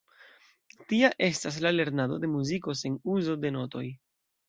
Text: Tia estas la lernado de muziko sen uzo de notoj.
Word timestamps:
Tia 0.93 1.11
estas 1.27 1.61
la 1.67 1.73
lernado 1.77 2.19
de 2.25 2.33
muziko 2.39 2.79
sen 2.83 3.01
uzo 3.19 3.41
de 3.47 3.57
notoj. 3.61 3.89